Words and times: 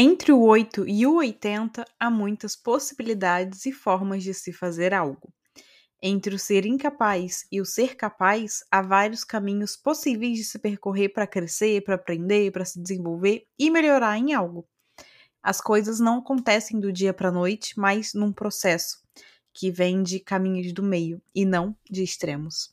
Entre 0.00 0.30
o 0.30 0.40
8 0.40 0.86
e 0.86 1.04
o 1.08 1.16
80 1.16 1.84
há 1.98 2.08
muitas 2.08 2.54
possibilidades 2.54 3.66
e 3.66 3.72
formas 3.72 4.22
de 4.22 4.32
se 4.32 4.52
fazer 4.52 4.94
algo. 4.94 5.34
Entre 6.00 6.32
o 6.36 6.38
ser 6.38 6.64
incapaz 6.64 7.44
e 7.50 7.60
o 7.60 7.64
ser 7.64 7.96
capaz, 7.96 8.60
há 8.70 8.80
vários 8.80 9.24
caminhos 9.24 9.76
possíveis 9.76 10.38
de 10.38 10.44
se 10.44 10.56
percorrer 10.56 11.08
para 11.08 11.26
crescer, 11.26 11.82
para 11.82 11.96
aprender, 11.96 12.52
para 12.52 12.64
se 12.64 12.80
desenvolver 12.80 13.44
e 13.58 13.72
melhorar 13.72 14.16
em 14.16 14.32
algo. 14.32 14.68
As 15.42 15.60
coisas 15.60 15.98
não 15.98 16.20
acontecem 16.20 16.78
do 16.78 16.92
dia 16.92 17.12
para 17.12 17.30
a 17.30 17.32
noite, 17.32 17.74
mas 17.76 18.14
num 18.14 18.32
processo 18.32 19.02
que 19.52 19.68
vem 19.68 20.04
de 20.04 20.20
caminhos 20.20 20.72
do 20.72 20.84
meio 20.84 21.20
e 21.34 21.44
não 21.44 21.76
de 21.90 22.04
extremos. 22.04 22.72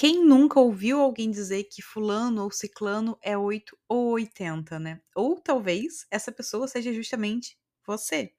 Quem 0.00 0.24
nunca 0.24 0.58
ouviu 0.58 0.98
alguém 0.98 1.30
dizer 1.30 1.64
que 1.64 1.82
fulano 1.82 2.42
ou 2.44 2.50
ciclano 2.50 3.18
é 3.20 3.36
8 3.36 3.76
ou 3.86 4.12
80, 4.12 4.78
né? 4.78 4.98
Ou 5.14 5.38
talvez 5.38 6.06
essa 6.10 6.32
pessoa 6.32 6.66
seja 6.66 6.90
justamente 6.90 7.58
você. 7.86 8.32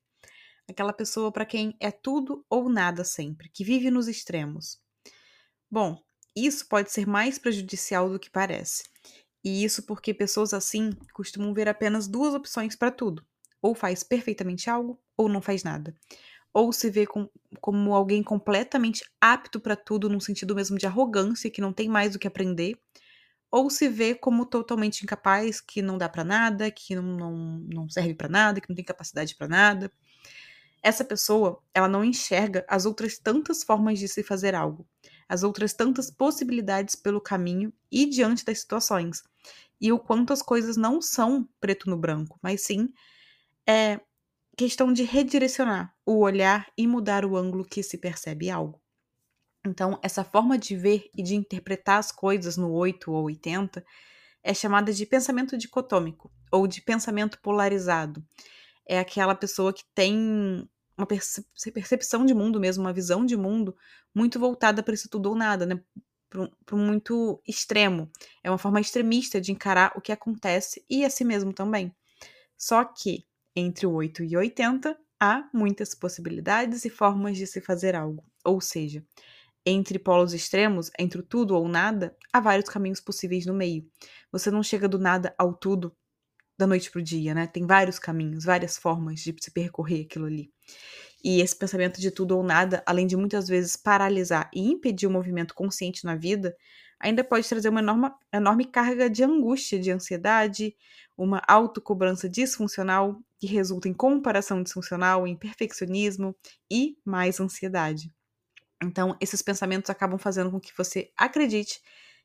Aquela 0.68 0.92
pessoa 0.92 1.32
para 1.32 1.46
quem 1.46 1.78
é 1.80 1.92
tudo 1.92 2.44
ou 2.50 2.68
nada 2.68 3.04
sempre, 3.04 3.48
que 3.54 3.64
vive 3.64 3.92
nos 3.92 4.08
extremos. 4.08 4.80
Bom, 5.70 6.02
isso 6.36 6.68
pode 6.68 6.92
ser 6.92 7.06
mais 7.06 7.38
prejudicial 7.38 8.10
do 8.10 8.20
que 8.20 8.32
parece. 8.32 8.86
E 9.44 9.64
isso 9.64 9.84
porque 9.84 10.16
pessoas 10.16 10.56
assim 10.56 10.90
costumam 11.14 11.54
ver 11.54 11.70
apenas 11.70 12.08
duas 12.08 12.34
opções 12.34 12.76
para 12.76 12.90
tudo: 12.90 13.24
ou 13.62 13.76
faz 13.76 14.02
perfeitamente 14.04 14.68
algo 14.68 15.00
ou 15.16 15.30
não 15.30 15.44
faz 15.44 15.64
nada 15.64 15.96
ou 16.54 16.72
se 16.74 16.90
vê 16.90 17.06
com, 17.06 17.30
como 17.60 17.94
alguém 17.94 18.22
completamente 18.22 19.04
apto 19.20 19.60
para 19.60 19.76
tudo, 19.76 20.10
num 20.10 20.20
sentido 20.20 20.56
mesmo 20.56 20.78
de 20.78 20.86
arrogância, 20.86 21.50
que 21.50 21.62
não 21.62 21.74
tem 21.74 21.88
mais 21.90 22.16
o 22.16 22.20
que 22.20 22.28
aprender, 22.28 22.78
ou 23.50 23.70
se 23.70 23.88
vê 23.90 24.16
como 24.16 24.46
totalmente 24.46 25.02
incapaz, 25.04 25.60
que 25.60 25.82
não 25.82 25.98
dá 25.98 26.08
para 26.08 26.24
nada, 26.24 26.72
que 26.72 26.96
não, 26.96 27.04
não, 27.04 27.36
não 27.74 27.90
serve 27.90 28.14
para 28.14 28.30
nada, 28.30 28.62
que 28.62 28.70
não 28.70 28.76
tem 28.76 28.86
capacidade 28.86 29.36
para 29.36 29.48
nada. 29.48 29.92
Essa 30.82 31.04
pessoa, 31.04 31.62
ela 31.74 31.88
não 31.88 32.04
enxerga 32.04 32.66
as 32.68 32.86
outras 32.86 33.18
tantas 33.18 33.64
formas 33.64 34.00
de 34.00 34.08
se 34.08 34.24
fazer 34.24 34.56
algo, 34.56 34.88
as 35.30 35.44
outras 35.44 35.74
tantas 35.74 36.10
possibilidades 36.10 36.96
pelo 36.96 37.22
caminho 37.22 37.72
e 37.92 38.06
diante 38.06 38.44
das 38.44 38.62
situações, 38.62 39.22
e 39.80 39.92
o 39.92 40.00
quanto 40.00 40.34
as 40.34 40.42
coisas 40.42 40.78
não 40.78 41.02
são 41.02 41.48
preto 41.60 41.90
no 41.90 41.98
branco, 41.98 42.40
mas 42.42 42.62
sim 42.62 42.90
é, 43.68 44.00
questão 44.66 44.94
de 44.94 45.02
redirecionar 45.04 45.92
o 46.06 46.20
olhar 46.20 46.72
e 46.78 46.86
mudar 46.86 47.26
o 47.26 47.36
ângulo 47.36 47.66
que 47.66 47.82
se 47.82 47.98
percebe 47.98 48.50
algo. 48.50 48.80
Então, 49.66 50.00
essa 50.04 50.24
forma 50.24 50.58
de 50.58 50.76
ver 50.76 51.10
e 51.16 51.24
de 51.24 51.36
interpretar 51.36 51.98
as 51.98 52.12
coisas 52.12 52.58
no 52.58 52.72
8 52.72 53.12
ou 53.12 53.24
80 53.26 53.84
é 54.44 54.54
chamada 54.54 54.94
de 54.94 55.06
pensamento 55.06 55.58
dicotômico 55.58 56.32
ou 56.52 56.68
de 56.68 56.82
pensamento 56.82 57.40
polarizado. 57.42 58.24
É 58.88 59.00
aquela 59.00 59.34
pessoa 59.34 59.74
que 59.74 59.84
tem 59.96 60.70
uma 60.98 61.08
percepção 61.74 62.24
de 62.26 62.34
mundo 62.34 62.60
mesmo, 62.60 62.84
uma 62.84 62.94
visão 62.94 63.26
de 63.26 63.36
mundo 63.36 63.76
muito 64.14 64.40
voltada 64.40 64.84
para 64.84 64.94
isso 64.94 65.10
tudo 65.10 65.30
ou 65.30 65.36
nada, 65.36 65.66
né? 65.66 65.82
Para 66.66 66.78
muito 66.78 67.42
extremo. 67.48 68.12
É 68.44 68.50
uma 68.50 68.58
forma 68.58 68.80
extremista 68.80 69.42
de 69.42 69.52
encarar 69.52 69.92
o 69.96 70.02
que 70.02 70.12
acontece 70.12 70.86
e 70.90 71.04
a 71.04 71.10
si 71.10 71.24
mesmo 71.24 71.52
também. 71.52 71.96
Só 72.58 72.84
que 72.84 73.26
entre 73.56 73.86
o 73.86 73.92
8 73.94 74.24
e 74.24 74.38
80, 74.38 74.98
há 75.20 75.48
muitas 75.54 75.94
possibilidades 75.94 76.86
e 76.86 76.90
formas 76.90 77.38
de 77.38 77.46
se 77.46 77.62
fazer 77.62 77.96
algo. 77.96 78.24
Ou 78.44 78.60
seja, 78.60 79.06
entre 79.66 80.00
polos 80.00 80.34
extremos, 80.34 80.90
entre 80.98 81.20
o 81.20 81.24
tudo 81.24 81.56
ou 81.56 81.68
nada, 81.68 82.16
há 82.34 82.40
vários 82.40 82.70
caminhos 82.70 83.00
possíveis 83.00 83.46
no 83.46 83.54
meio. 83.54 83.86
Você 84.32 84.50
não 84.50 84.64
chega 84.64 84.88
do 84.88 84.98
nada 84.98 85.36
ao 85.38 85.54
tudo 85.54 85.96
da 86.58 86.66
noite 86.66 86.92
para 86.92 87.00
o 87.00 87.04
dia, 87.04 87.34
né? 87.34 87.48
Tem 87.48 87.66
vários 87.66 88.00
caminhos, 88.00 88.46
várias 88.46 88.78
formas 88.78 89.20
de 89.20 89.36
se 89.40 89.52
percorrer 89.52 90.06
aquilo 90.06 90.26
ali. 90.26 90.52
E 91.24 91.42
esse 91.42 91.56
pensamento 91.56 92.02
de 92.02 92.10
tudo 92.10 92.36
ou 92.36 92.44
nada, 92.44 92.84
além 92.86 93.06
de 93.06 93.16
muitas 93.16 93.48
vezes 93.48 93.76
paralisar 93.76 94.50
e 94.54 94.72
impedir 94.72 95.06
o 95.06 95.12
movimento 95.12 95.54
consciente 95.54 96.04
na 96.04 96.16
vida, 96.16 96.56
ainda 97.00 97.24
pode 97.24 97.48
trazer 97.48 97.70
uma 97.70 97.80
enorme, 97.80 98.12
enorme 98.34 98.66
carga 98.66 99.10
de 99.10 99.24
angústia, 99.24 99.80
de 99.80 99.92
ansiedade, 99.92 100.76
uma 101.16 101.42
autocobrança 101.48 102.28
disfuncional 102.28 103.20
que 103.42 103.48
resulta 103.48 103.90
em 103.90 103.94
comparação 103.94 104.62
disfuncional, 104.62 105.26
em 105.26 105.36
perfeccionismo 105.36 106.36
e 106.70 106.96
mais 107.04 107.40
ansiedade. 107.40 108.14
Então, 108.84 109.18
esses 109.20 109.42
pensamentos 109.42 109.90
acabam 109.90 110.20
fazendo 110.20 110.52
com 110.52 110.60
que 110.60 110.72
você 110.78 111.12
acredite 111.18 111.82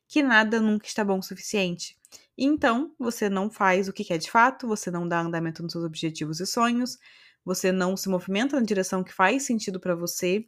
que 0.07 0.21
nada 0.21 0.61
nunca 0.61 0.85
está 0.85 1.03
bom 1.03 1.17
o 1.17 1.23
suficiente. 1.23 1.97
Então, 2.37 2.93
você 2.99 3.29
não 3.29 3.49
faz 3.49 3.87
o 3.87 3.93
que 3.93 4.05
quer 4.05 4.19
de 4.19 4.29
fato, 4.29 4.67
você 4.67 4.91
não 4.91 5.07
dá 5.07 5.19
andamento 5.19 5.63
nos 5.63 5.71
seus 5.71 5.83
objetivos 5.83 6.39
e 6.39 6.45
sonhos, 6.45 6.99
você 7.43 7.71
não 7.71 7.97
se 7.97 8.07
movimenta 8.09 8.59
na 8.59 8.65
direção 8.65 9.03
que 9.03 9.11
faz 9.11 9.41
sentido 9.41 9.79
para 9.79 9.95
você. 9.95 10.47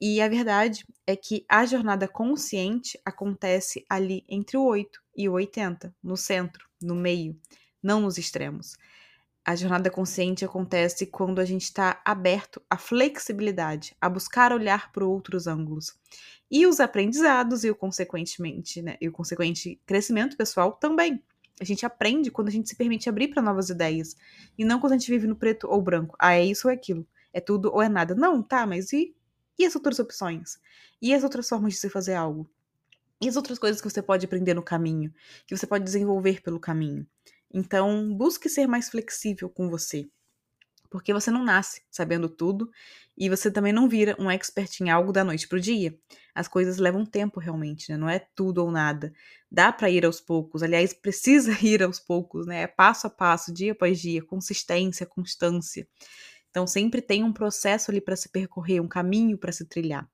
E 0.00 0.22
a 0.22 0.28
verdade 0.28 0.84
é 1.04 1.16
que 1.16 1.44
a 1.48 1.66
jornada 1.66 2.06
consciente 2.06 2.96
acontece 3.04 3.84
ali 3.90 4.24
entre 4.28 4.56
o 4.56 4.62
8 4.62 5.00
e 5.16 5.28
o 5.28 5.32
80, 5.32 5.92
no 6.00 6.16
centro, 6.16 6.64
no 6.80 6.94
meio, 6.94 7.36
não 7.82 8.00
nos 8.02 8.18
extremos. 8.18 8.76
A 9.44 9.56
jornada 9.56 9.90
consciente 9.90 10.44
acontece 10.44 11.06
quando 11.06 11.40
a 11.40 11.44
gente 11.44 11.62
está 11.62 12.00
aberto 12.04 12.60
à 12.68 12.76
flexibilidade, 12.76 13.96
a 14.00 14.08
buscar 14.08 14.52
olhar 14.52 14.92
para 14.92 15.04
outros 15.04 15.46
ângulos. 15.46 15.94
E 16.50 16.66
os 16.66 16.78
aprendizados 16.78 17.64
e 17.64 17.70
o 17.70 17.74
consequentemente, 17.74 18.82
né, 18.82 18.96
e 19.00 19.08
o 19.08 19.12
consequente 19.12 19.80
crescimento 19.86 20.36
pessoal 20.36 20.72
também. 20.72 21.22
A 21.60 21.64
gente 21.64 21.84
aprende 21.86 22.30
quando 22.30 22.48
a 22.48 22.50
gente 22.50 22.68
se 22.68 22.76
permite 22.76 23.08
abrir 23.08 23.28
para 23.28 23.42
novas 23.42 23.70
ideias 23.70 24.16
e 24.58 24.64
não 24.64 24.78
quando 24.78 24.92
a 24.92 24.98
gente 24.98 25.10
vive 25.10 25.26
no 25.26 25.36
preto 25.36 25.68
ou 25.68 25.80
branco. 25.80 26.16
Ah, 26.18 26.34
é 26.34 26.44
isso 26.44 26.66
ou 26.68 26.72
é 26.72 26.74
aquilo. 26.74 27.06
É 27.32 27.40
tudo 27.40 27.70
ou 27.72 27.82
é 27.82 27.88
nada. 27.88 28.14
Não, 28.14 28.42
tá, 28.42 28.66
mas 28.66 28.92
e, 28.92 29.14
e 29.58 29.64
as 29.64 29.74
outras 29.74 29.98
opções? 29.98 30.58
E 31.00 31.14
as 31.14 31.22
outras 31.22 31.48
formas 31.48 31.74
de 31.74 31.78
se 31.78 31.90
fazer 31.90 32.14
algo? 32.14 32.50
E 33.20 33.28
as 33.28 33.36
outras 33.36 33.58
coisas 33.58 33.80
que 33.80 33.88
você 33.88 34.00
pode 34.00 34.24
aprender 34.24 34.54
no 34.54 34.62
caminho, 34.62 35.12
que 35.46 35.54
você 35.54 35.66
pode 35.66 35.84
desenvolver 35.84 36.40
pelo 36.40 36.58
caminho? 36.58 37.06
Então, 37.52 38.14
busque 38.14 38.48
ser 38.48 38.66
mais 38.66 38.88
flexível 38.88 39.48
com 39.50 39.68
você. 39.68 40.08
Porque 40.90 41.12
você 41.12 41.30
não 41.30 41.44
nasce 41.44 41.82
sabendo 41.90 42.28
tudo 42.28 42.68
e 43.16 43.28
você 43.28 43.50
também 43.50 43.72
não 43.72 43.88
vira 43.88 44.16
um 44.18 44.30
expert 44.30 44.80
em 44.80 44.90
algo 44.90 45.12
da 45.12 45.22
noite 45.22 45.46
para 45.46 45.58
o 45.58 45.60
dia. 45.60 45.96
As 46.34 46.48
coisas 46.48 46.78
levam 46.78 47.06
tempo 47.06 47.38
realmente, 47.38 47.90
né? 47.90 47.96
Não 47.96 48.08
é 48.08 48.18
tudo 48.34 48.58
ou 48.58 48.70
nada. 48.72 49.12
Dá 49.50 49.72
para 49.72 49.88
ir 49.88 50.04
aos 50.04 50.20
poucos, 50.20 50.62
aliás, 50.62 50.92
precisa 50.94 51.52
ir 51.64 51.82
aos 51.82 52.00
poucos, 52.00 52.46
né? 52.46 52.62
É 52.62 52.66
passo 52.66 53.06
a 53.06 53.10
passo, 53.10 53.52
dia 53.52 53.72
após 53.72 54.00
dia, 54.00 54.24
consistência, 54.24 55.06
constância. 55.06 55.86
Então, 56.50 56.66
sempre 56.66 57.00
tem 57.00 57.22
um 57.22 57.32
processo 57.32 57.90
ali 57.90 58.00
para 58.00 58.16
se 58.16 58.28
percorrer, 58.28 58.80
um 58.80 58.88
caminho 58.88 59.38
para 59.38 59.52
se 59.52 59.64
trilhar. 59.64 60.08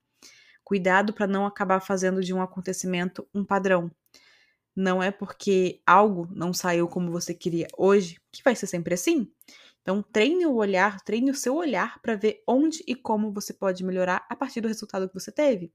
Cuidado 0.63 1.13
para 1.13 1.25
não 1.25 1.45
acabar 1.45 1.79
fazendo 1.79 2.21
de 2.21 2.33
um 2.33 2.41
acontecimento 2.41 3.27
um 3.33 3.43
padrão. 3.43 3.89
Não 4.77 5.01
é 5.01 5.09
porque 5.09 5.81
algo 5.87 6.29
não 6.31 6.53
saiu 6.53 6.87
como 6.87 7.11
você 7.11 7.33
queria 7.33 7.67
hoje 7.75 8.21
que 8.31 8.43
vai 8.43 8.55
ser 8.55 8.67
sempre 8.67 8.93
assim. 8.93 9.27
Então, 9.81 10.03
treine 10.03 10.45
o 10.45 10.53
olhar, 10.53 11.01
treine 11.01 11.31
o 11.31 11.35
seu 11.35 11.55
olhar 11.55 11.99
para 11.99 12.13
ver 12.15 12.43
onde 12.45 12.83
e 12.85 12.93
como 12.93 13.31
você 13.31 13.53
pode 13.53 13.83
melhorar 13.83 14.23
a 14.29 14.35
partir 14.35 14.61
do 14.61 14.67
resultado 14.67 15.07
que 15.07 15.15
você 15.15 15.31
teve. 15.31 15.71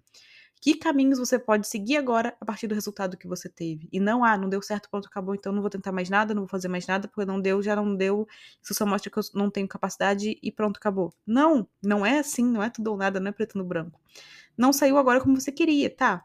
Que 0.60 0.76
caminhos 0.76 1.18
você 1.18 1.36
pode 1.36 1.66
seguir 1.66 1.96
agora 1.96 2.36
a 2.40 2.44
partir 2.44 2.68
do 2.68 2.76
resultado 2.76 3.16
que 3.16 3.26
você 3.26 3.48
teve? 3.48 3.88
E 3.90 3.98
não, 3.98 4.24
ah, 4.24 4.38
não 4.38 4.48
deu 4.48 4.62
certo, 4.62 4.88
pronto, 4.88 5.08
acabou, 5.08 5.34
então 5.34 5.52
não 5.52 5.62
vou 5.62 5.70
tentar 5.70 5.90
mais 5.90 6.08
nada, 6.08 6.32
não 6.32 6.42
vou 6.42 6.48
fazer 6.48 6.68
mais 6.68 6.86
nada, 6.86 7.08
porque 7.08 7.24
não 7.24 7.40
deu, 7.40 7.60
já 7.60 7.74
não 7.74 7.96
deu. 7.96 8.28
Isso 8.62 8.72
só 8.72 8.86
mostra 8.86 9.10
que 9.10 9.18
eu 9.18 9.22
não 9.34 9.50
tenho 9.50 9.66
capacidade 9.66 10.38
e 10.40 10.52
pronto, 10.52 10.76
acabou. 10.76 11.12
Não, 11.26 11.66
não 11.82 12.06
é 12.06 12.20
assim, 12.20 12.44
não 12.44 12.62
é 12.62 12.70
tudo 12.70 12.92
ou 12.92 12.96
nada, 12.96 13.18
não 13.18 13.30
é 13.30 13.32
preto 13.32 13.58
no 13.58 13.64
branco. 13.64 14.00
Não 14.56 14.72
saiu 14.72 14.96
agora 14.96 15.20
como 15.20 15.40
você 15.40 15.50
queria, 15.50 15.90
tá? 15.90 16.24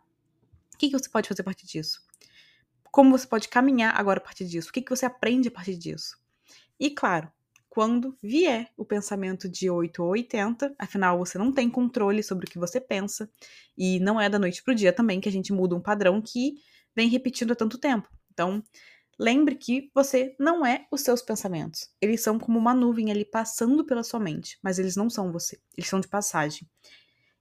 O 0.76 0.78
que, 0.78 0.92
que 0.92 1.00
você 1.00 1.10
pode 1.10 1.28
fazer 1.28 1.42
a 1.42 1.46
partir 1.46 1.66
disso? 1.66 2.06
Como 2.98 3.16
você 3.16 3.28
pode 3.28 3.48
caminhar 3.48 3.94
agora 3.96 4.18
a 4.18 4.24
partir 4.24 4.46
disso, 4.46 4.70
o 4.70 4.74
que, 4.74 4.82
que 4.82 4.90
você 4.90 5.06
aprende 5.06 5.50
a 5.50 5.52
partir 5.52 5.78
disso. 5.78 6.18
E 6.80 6.90
claro, 6.90 7.32
quando 7.70 8.18
vier 8.24 8.72
o 8.76 8.84
pensamento 8.84 9.48
de 9.48 9.70
8 9.70 10.02
ou 10.02 10.10
80, 10.10 10.74
afinal 10.80 11.20
você 11.20 11.38
não 11.38 11.52
tem 11.52 11.70
controle 11.70 12.24
sobre 12.24 12.48
o 12.48 12.50
que 12.50 12.58
você 12.58 12.82
pensa, 12.82 13.30
e 13.78 14.00
não 14.00 14.20
é 14.20 14.28
da 14.28 14.40
noite 14.40 14.64
para 14.64 14.72
o 14.72 14.76
dia 14.76 14.92
também 14.92 15.22
que 15.22 15.30
a 15.30 15.32
gente 15.32 15.54
muda 15.54 15.76
um 15.76 15.80
padrão 15.80 16.20
que 16.20 16.56
vem 16.96 17.08
repetindo 17.08 17.52
há 17.52 17.56
tanto 17.56 17.78
tempo. 17.78 18.10
Então, 18.34 18.64
lembre 19.20 19.54
que 19.54 19.92
você 19.94 20.36
não 20.40 20.66
é 20.66 20.88
os 20.92 21.02
seus 21.02 21.22
pensamentos. 21.22 21.92
Eles 22.02 22.22
são 22.22 22.40
como 22.40 22.58
uma 22.58 22.74
nuvem 22.74 23.12
ali 23.12 23.26
passando 23.26 23.86
pela 23.86 24.02
sua 24.02 24.20
mente, 24.20 24.58
mas 24.64 24.80
eles 24.80 24.96
não 24.96 25.08
são 25.08 25.32
você. 25.32 25.60
Eles 25.78 25.88
são 25.88 26.00
de 26.00 26.08
passagem. 26.08 26.68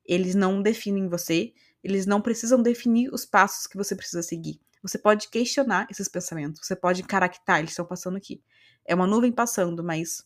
Eles 0.05 0.35
não 0.35 0.61
definem 0.61 1.09
você, 1.09 1.55
eles 1.83 2.05
não 2.05 2.21
precisam 2.21 2.63
definir 2.63 3.09
os 3.11 3.25
passos 3.25 3.67
que 3.67 3.79
você 3.79 3.97
precisa 3.97 4.23
seguir. 4.23 4.61
Você 4.83 4.99
pode 4.99 5.29
questionar 5.29 5.87
esses 5.91 6.09
pensamentos, 6.09 6.61
você 6.65 6.77
pode 6.77 7.03
caractar, 7.03 7.59
eles 7.59 7.71
estão 7.71 7.85
passando 7.85 8.17
aqui. 8.17 8.43
É 8.85 8.95
uma 8.95 9.07
nuvem 9.07 9.33
passando, 9.33 9.83
mas 9.83 10.25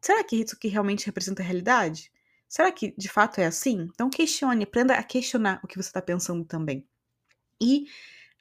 será 0.00 0.22
que 0.24 0.36
isso 0.36 0.58
que 0.58 0.68
realmente 0.68 1.06
representa 1.06 1.42
a 1.42 1.44
realidade? 1.44 2.10
Será 2.48 2.70
que 2.70 2.94
de 2.96 3.08
fato 3.08 3.40
é 3.40 3.46
assim? 3.46 3.88
Então 3.92 4.10
questione, 4.10 4.64
aprenda 4.64 4.94
a 4.94 5.02
questionar 5.02 5.60
o 5.62 5.66
que 5.66 5.76
você 5.76 5.88
está 5.88 6.02
pensando 6.02 6.44
também. 6.44 6.86
E 7.60 7.86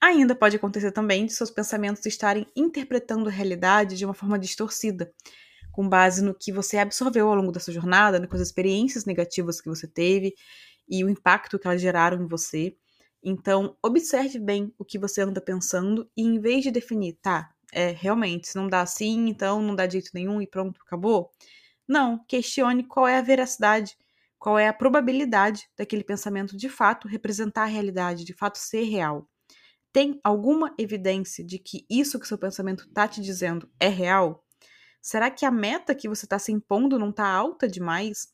ainda 0.01 0.35
pode 0.35 0.55
acontecer 0.55 0.91
também 0.91 1.25
de 1.25 1.33
seus 1.33 1.49
pensamentos 1.49 2.05
estarem 2.05 2.45
interpretando 2.55 3.29
a 3.29 3.31
realidade 3.31 3.95
de 3.97 4.05
uma 4.05 4.13
forma 4.13 4.37
distorcida, 4.37 5.13
com 5.71 5.87
base 5.87 6.23
no 6.23 6.35
que 6.35 6.51
você 6.51 6.77
absorveu 6.77 7.29
ao 7.29 7.35
longo 7.35 7.51
da 7.51 7.59
sua 7.59 7.73
jornada, 7.73 8.27
com 8.27 8.35
as 8.35 8.41
experiências 8.41 9.05
negativas 9.05 9.61
que 9.61 9.69
você 9.69 9.87
teve 9.87 10.35
e 10.87 11.03
o 11.03 11.09
impacto 11.09 11.57
que 11.57 11.67
elas 11.67 11.81
geraram 11.81 12.21
em 12.21 12.27
você. 12.27 12.75
Então, 13.23 13.77
observe 13.81 14.37
bem 14.39 14.73
o 14.77 14.83
que 14.83 14.99
você 14.99 15.21
anda 15.21 15.39
pensando 15.39 16.09
e 16.15 16.23
em 16.23 16.39
vez 16.39 16.63
de 16.63 16.71
definir, 16.71 17.17
tá, 17.21 17.53
é 17.71 17.89
realmente, 17.89 18.49
se 18.49 18.55
não 18.55 18.67
dá 18.67 18.81
assim, 18.81 19.29
então 19.29 19.61
não 19.61 19.75
dá 19.75 19.87
jeito 19.87 20.11
nenhum 20.13 20.41
e 20.41 20.47
pronto, 20.47 20.81
acabou. 20.85 21.31
Não, 21.87 22.23
questione 22.27 22.83
qual 22.83 23.07
é 23.07 23.17
a 23.17 23.21
veracidade, 23.21 23.95
qual 24.37 24.59
é 24.59 24.67
a 24.67 24.73
probabilidade 24.73 25.69
daquele 25.77 26.03
pensamento 26.03 26.57
de 26.57 26.67
fato 26.67 27.07
representar 27.07 27.63
a 27.63 27.67
realidade, 27.67 28.25
de 28.25 28.33
fato 28.33 28.57
ser 28.57 28.83
real. 28.83 29.29
Tem 29.93 30.19
alguma 30.23 30.73
evidência 30.77 31.45
de 31.45 31.59
que 31.59 31.85
isso 31.89 32.19
que 32.19 32.27
seu 32.27 32.37
pensamento 32.37 32.85
está 32.85 33.07
te 33.07 33.21
dizendo 33.21 33.69
é 33.79 33.87
real? 33.87 34.43
Será 35.01 35.29
que 35.29 35.45
a 35.45 35.51
meta 35.51 35.93
que 35.93 36.09
você 36.09 36.25
está 36.25 36.39
se 36.39 36.51
impondo 36.51 36.97
não 36.99 37.09
está 37.11 37.27
alta 37.27 37.67
demais? 37.67 38.32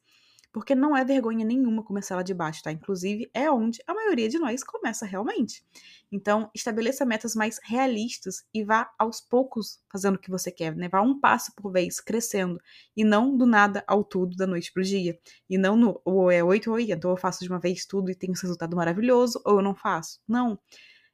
Porque 0.52 0.74
não 0.74 0.98
é 0.98 1.06
vergonha 1.06 1.46
nenhuma 1.46 1.84
começar 1.84 2.16
lá 2.16 2.24
de 2.24 2.34
baixo, 2.34 2.64
tá? 2.64 2.72
Inclusive, 2.72 3.30
é 3.34 3.52
onde 3.52 3.80
a 3.86 3.94
maioria 3.94 4.28
de 4.28 4.40
nós 4.40 4.64
começa 4.64 5.06
realmente. 5.06 5.64
Então, 6.12 6.50
estabeleça 6.56 7.06
metas 7.06 7.36
mais 7.36 7.60
realistas 7.64 8.44
e 8.54 8.64
vá 8.64 8.90
aos 8.98 9.22
poucos 9.22 9.80
fazendo 9.92 10.16
o 10.16 10.20
que 10.20 10.32
você 10.32 10.52
quer, 10.52 10.76
né? 10.76 10.90
Vá 10.90 11.02
um 11.02 11.20
passo 11.20 11.54
por 11.56 11.72
vez, 11.72 12.00
crescendo. 12.00 12.60
E 12.98 13.04
não 13.04 13.38
do 13.38 13.46
nada 13.46 13.84
ao 13.88 14.04
tudo, 14.04 14.36
da 14.36 14.48
noite 14.48 14.74
pro 14.74 14.84
dia. 14.84 15.20
E 15.50 15.58
não 15.58 15.76
no 15.76 16.02
ou 16.04 16.32
é 16.32 16.44
8 16.44 16.70
ou 16.70 16.76
80, 16.78 17.08
ou 17.08 17.14
eu 17.14 17.18
faço 17.18 17.44
de 17.44 17.50
uma 17.50 17.60
vez 17.60 17.86
tudo 17.86 18.10
e 18.10 18.16
tenho 18.16 18.34
esse 18.34 18.42
resultado 18.44 18.76
maravilhoso, 18.76 19.42
ou 19.46 19.58
eu 19.58 19.62
não 19.62 19.76
faço. 19.76 20.20
Não. 20.28 20.60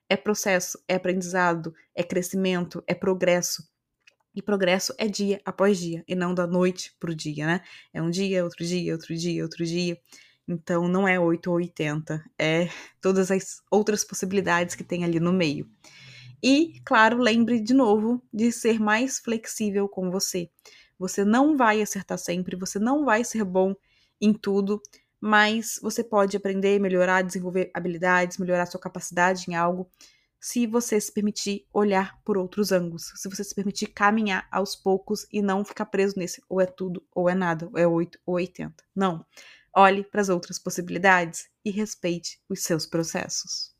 É 0.07 0.15
processo, 0.15 0.79
é 0.87 0.95
aprendizado, 0.95 1.73
é 1.93 2.03
crescimento, 2.03 2.83
é 2.87 2.93
progresso. 2.93 3.63
E 4.35 4.41
progresso 4.41 4.93
é 4.97 5.07
dia 5.07 5.41
após 5.45 5.79
dia, 5.79 6.03
e 6.07 6.13
não 6.13 6.33
da 6.33 6.45
noite 6.45 6.93
pro 6.99 7.15
dia, 7.15 7.45
né? 7.45 7.61
É 7.93 8.01
um 8.01 8.09
dia, 8.09 8.43
outro 8.43 8.65
dia, 8.65 8.91
outro 8.91 9.15
dia, 9.15 9.43
outro 9.43 9.65
dia. 9.65 9.97
Então 10.47 10.87
não 10.87 11.07
é 11.07 11.19
8 11.19 11.47
ou 11.47 11.55
80, 11.55 12.23
é 12.37 12.69
todas 13.01 13.31
as 13.31 13.61
outras 13.71 14.03
possibilidades 14.03 14.75
que 14.75 14.83
tem 14.83 15.03
ali 15.03 15.19
no 15.19 15.33
meio. 15.33 15.67
E, 16.43 16.79
claro, 16.85 17.17
lembre 17.17 17.59
de 17.59 17.73
novo 17.73 18.21
de 18.31 18.51
ser 18.51 18.79
mais 18.79 19.19
flexível 19.19 19.87
com 19.87 20.11
você. 20.11 20.49
Você 20.99 21.25
não 21.25 21.57
vai 21.57 21.81
acertar 21.81 22.17
sempre, 22.17 22.55
você 22.55 22.77
não 22.77 23.03
vai 23.03 23.23
ser 23.23 23.43
bom 23.43 23.73
em 24.21 24.33
tudo, 24.33 24.81
mas 25.19 25.79
você 25.81 26.03
pode 26.03 26.37
aprender, 26.37 26.79
melhorar, 26.79 27.21
desenvolver 27.21 27.71
habilidades, 27.73 28.37
melhorar 28.37 28.65
sua 28.65 28.79
capacidade 28.79 29.45
em 29.49 29.55
algo 29.55 29.89
se 30.45 30.67
você 30.67 31.01
se 31.01 31.11
permitir 31.11 31.65
olhar 31.73 32.21
por 32.23 32.37
outros 32.37 32.71
ângulos, 32.71 33.11
se 33.15 33.27
você 33.27 33.43
se 33.43 33.55
permitir 33.55 33.87
caminhar 33.87 34.47
aos 34.51 34.75
poucos 34.75 35.25
e 35.33 35.41
não 35.41 35.65
ficar 35.65 35.87
preso 35.87 36.19
nesse 36.19 36.39
ou 36.47 36.61
é 36.61 36.67
tudo 36.67 37.03
ou 37.11 37.27
é 37.27 37.33
nada, 37.33 37.67
ou 37.73 37.79
é 37.79 37.87
8 37.87 38.19
ou 38.23 38.35
80. 38.35 38.83
Não. 38.95 39.25
Olhe 39.75 40.03
para 40.03 40.21
as 40.21 40.29
outras 40.29 40.59
possibilidades 40.59 41.49
e 41.65 41.71
respeite 41.71 42.39
os 42.47 42.61
seus 42.61 42.85
processos. 42.85 43.74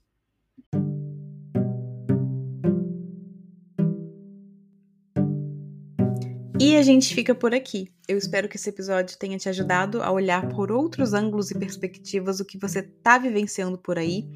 E 6.66 6.76
a 6.76 6.82
gente 6.82 7.14
fica 7.14 7.36
por 7.36 7.54
aqui. 7.54 7.92
Eu 8.08 8.18
espero 8.18 8.50
que 8.50 8.58
esse 8.58 8.70
episódio 8.70 9.20
tenha 9.20 9.38
te 9.38 9.48
ajudado 9.48 10.02
a 10.02 10.10
olhar 10.10 10.50
por 10.50 10.72
outros 10.72 11.14
ângulos 11.14 11.52
e 11.52 11.60
perspectivas 11.60 12.40
o 12.40 12.46
que 12.46 12.58
você 12.58 12.80
está 12.80 13.20
vivenciando 13.20 13.78
por 13.78 14.00
aí 14.00 14.28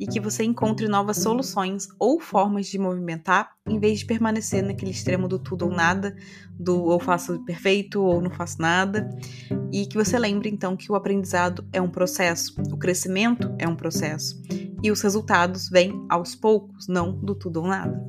e 0.00 0.06
que 0.06 0.18
você 0.18 0.44
encontre 0.44 0.88
novas 0.88 1.18
soluções 1.18 1.86
ou 1.98 2.18
formas 2.18 2.68
de 2.68 2.78
movimentar 2.78 3.50
em 3.68 3.78
vez 3.78 3.98
de 3.98 4.06
permanecer 4.06 4.64
naquele 4.64 4.92
extremo 4.92 5.28
do 5.28 5.38
tudo 5.38 5.66
ou 5.66 5.70
nada, 5.70 6.16
do 6.58 6.84
ou 6.84 6.98
faço 6.98 7.44
perfeito 7.44 8.02
ou 8.02 8.18
não 8.22 8.30
faço 8.30 8.62
nada. 8.62 9.10
E 9.70 9.84
que 9.84 9.98
você 9.98 10.18
lembre 10.18 10.48
então 10.48 10.78
que 10.78 10.90
o 10.90 10.94
aprendizado 10.94 11.68
é 11.70 11.82
um 11.82 11.90
processo, 11.90 12.54
o 12.72 12.78
crescimento 12.78 13.54
é 13.58 13.68
um 13.68 13.76
processo 13.76 14.40
e 14.82 14.90
os 14.90 15.02
resultados 15.02 15.68
vêm 15.68 16.02
aos 16.08 16.34
poucos, 16.34 16.88
não 16.88 17.12
do 17.12 17.34
tudo 17.34 17.60
ou 17.60 17.66
nada. 17.66 18.02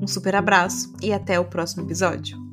Um 0.00 0.06
super 0.06 0.34
abraço 0.34 0.90
e 1.02 1.12
até 1.12 1.38
o 1.38 1.44
próximo 1.44 1.82
episódio. 1.82 2.47